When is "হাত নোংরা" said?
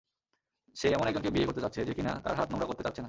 2.35-2.65